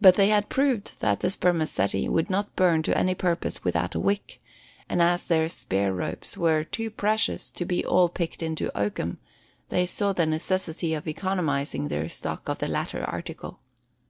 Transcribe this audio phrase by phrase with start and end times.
[0.00, 4.00] But they had proved that the spermaceti would not burn to any purpose without a
[4.00, 4.40] wick;
[4.88, 9.18] and as their spare ropes were too precious to be all picked into oakum,
[9.68, 13.60] they saw the necessity of economising their stock of the latter article.